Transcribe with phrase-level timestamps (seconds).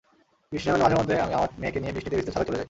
[0.51, 2.59] বৃষ্টি নামলে মাঝেমধ্যে আমি আমার মেয়েকে নিয়ে বৃষ্টিতে ভিজতে ছাদে চলে যাই।